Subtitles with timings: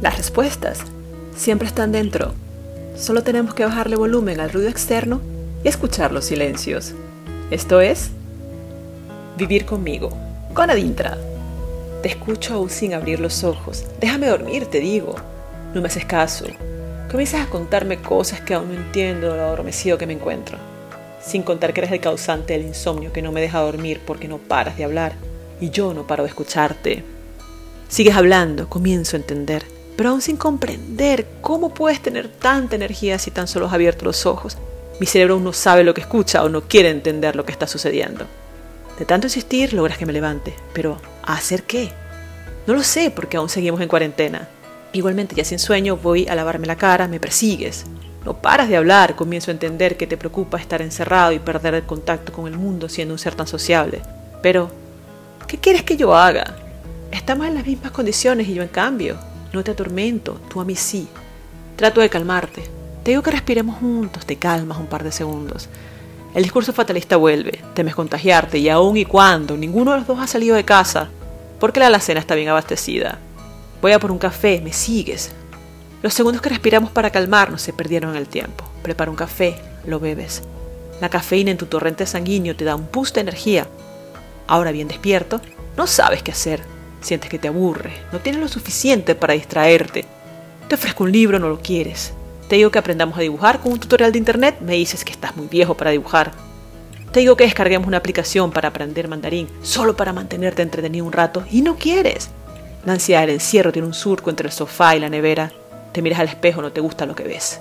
[0.00, 0.80] Las respuestas
[1.36, 2.32] siempre están dentro.
[2.96, 5.20] Solo tenemos que bajarle volumen al ruido externo
[5.64, 6.94] y escuchar los silencios.
[7.50, 8.10] Esto es
[9.36, 10.10] Vivir conmigo,
[10.52, 11.16] con Adintra.
[12.02, 13.84] Te escucho aún sin abrir los ojos.
[14.00, 15.14] Déjame dormir, te digo.
[15.74, 16.46] No me haces caso.
[17.08, 20.58] Comienzas a contarme cosas que aún no entiendo lo adormecido que me encuentro.
[21.20, 24.38] Sin contar que eres el causante del insomnio que no me deja dormir porque no
[24.38, 25.14] paras de hablar.
[25.60, 27.04] Y yo no paro de escucharte.
[27.88, 29.64] Sigues hablando, comienzo a entender,
[29.98, 34.26] pero aún sin comprender cómo puedes tener tanta energía si tan solo has abierto los
[34.26, 34.56] ojos.
[35.00, 37.66] Mi cerebro aún no sabe lo que escucha o no quiere entender lo que está
[37.66, 38.24] sucediendo.
[38.96, 41.90] De tanto insistir logras que me levante, pero ¿a hacer qué?
[42.68, 44.46] No lo sé porque aún seguimos en cuarentena.
[44.92, 47.84] Igualmente ya sin sueño voy a lavarme la cara, me persigues.
[48.24, 51.86] No paras de hablar, comienzo a entender que te preocupa estar encerrado y perder el
[51.86, 54.00] contacto con el mundo siendo un ser tan sociable.
[54.42, 54.70] Pero,
[55.48, 56.54] ¿qué quieres que yo haga?
[57.10, 59.27] Estamos en las mismas condiciones y yo en cambio.
[59.52, 61.08] No te atormento, tú a mí sí.
[61.76, 62.64] Trato de calmarte.
[63.02, 65.68] Te digo que respiremos juntos, te calmas un par de segundos.
[66.34, 70.26] El discurso fatalista vuelve, temes contagiarte y aun y cuando ninguno de los dos ha
[70.26, 71.08] salido de casa,
[71.58, 73.18] porque la alacena está bien abastecida.
[73.80, 75.32] Voy a por un café, me sigues.
[76.02, 78.64] Los segundos que respiramos para calmarnos se perdieron en el tiempo.
[78.82, 80.42] Prepara un café, lo bebes.
[81.00, 83.66] La cafeína en tu torrente sanguíneo te da un boost de energía.
[84.46, 85.40] Ahora bien despierto,
[85.76, 86.60] no sabes qué hacer.
[87.00, 90.04] Sientes que te aburre, no tienes lo suficiente para distraerte.
[90.68, 92.12] Te ofrezco un libro, no lo quieres.
[92.48, 95.36] Te digo que aprendamos a dibujar con un tutorial de internet, me dices que estás
[95.36, 96.32] muy viejo para dibujar.
[97.12, 101.44] Te digo que descarguemos una aplicación para aprender mandarín, solo para mantenerte entretenido un rato,
[101.50, 102.30] y no quieres.
[102.84, 105.52] La ansiedad del encierro tiene un surco entre el sofá y la nevera.
[105.92, 107.60] Te miras al espejo, no te gusta lo que ves.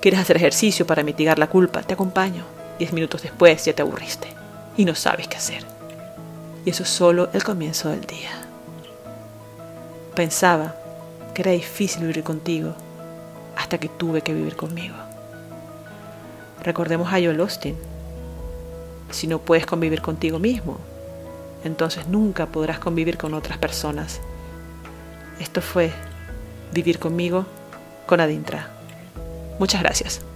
[0.00, 2.44] Quieres hacer ejercicio para mitigar la culpa, te acompaño.
[2.78, 4.28] Diez minutos después ya te aburriste
[4.76, 5.64] y no sabes qué hacer.
[6.64, 8.41] Y eso es solo el comienzo del día.
[10.14, 10.74] Pensaba
[11.34, 12.74] que era difícil vivir contigo
[13.56, 14.94] hasta que tuve que vivir conmigo.
[16.62, 17.76] Recordemos a Joel Austin.
[19.10, 20.78] Si no puedes convivir contigo mismo,
[21.64, 24.20] entonces nunca podrás convivir con otras personas.
[25.40, 25.92] Esto fue
[26.72, 27.44] Vivir conmigo
[28.06, 28.70] con Adintra.
[29.58, 30.31] Muchas gracias.